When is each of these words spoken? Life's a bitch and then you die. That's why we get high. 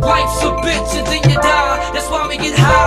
Life's 0.00 0.42
a 0.42 0.50
bitch 0.64 0.96
and 0.98 1.06
then 1.06 1.30
you 1.30 1.36
die. 1.36 1.90
That's 1.92 2.08
why 2.08 2.26
we 2.26 2.36
get 2.38 2.58
high. 2.58 2.79